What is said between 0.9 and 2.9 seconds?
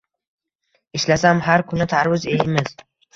Ishlasam, har kuni tarvuz eymiz